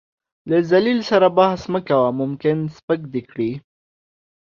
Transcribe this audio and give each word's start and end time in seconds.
له 0.49 0.57
ذليل 0.71 0.99
سره 1.11 1.27
بحث 1.39 1.61
مه 1.73 1.81
کوه، 1.89 2.09
ممکن 2.21 2.57
سپک 2.75 3.01
دې 3.13 3.21
کړي. 3.29 3.51